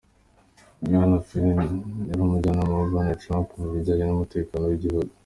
Bwana 0.85 1.17
Flynn 1.25 1.59
yari 2.09 2.21
umujyanama 2.23 2.73
wa 2.79 2.85
Bwana 2.89 3.13
Trump 3.21 3.47
mu 3.59 3.67
bijyanye 3.73 4.03
n'umutekano 4.05 4.63
w'igihugu. 4.65 5.11